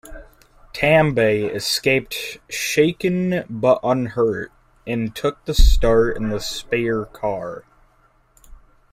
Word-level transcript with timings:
Tambay 0.73 1.53
escaped 1.53 2.39
shaken 2.49 3.43
but 3.51 3.79
unhurt, 3.83 4.51
and 4.87 5.15
took 5.15 5.45
the 5.45 5.53
start 5.53 6.17
in 6.17 6.29
the 6.29 6.39
spare 6.39 7.05
car. 7.05 7.63